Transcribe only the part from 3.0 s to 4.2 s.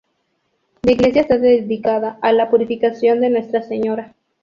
de Nuestra Señora.